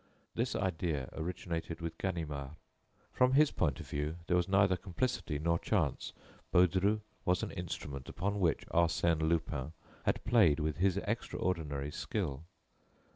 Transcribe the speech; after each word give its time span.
This 0.33 0.55
idea 0.55 1.09
originated 1.13 1.79
with 1.79 1.95
Ganimard. 1.99 2.55
From 3.13 3.33
his 3.33 3.51
point 3.51 3.79
of 3.79 3.87
view 3.87 4.17
there 4.25 4.35
was 4.35 4.47
neither 4.49 4.75
complicity 4.75 5.37
nor 5.37 5.59
chance. 5.59 6.11
Baudru 6.51 7.01
was 7.23 7.43
an 7.43 7.51
instrument 7.51 8.09
upon 8.09 8.39
which 8.39 8.65
Arsène 8.69 9.21
Lupin 9.29 9.73
had 10.05 10.25
played 10.25 10.59
with 10.59 10.77
his 10.77 10.97
extraordinary 11.03 11.91
skill. 11.91 12.45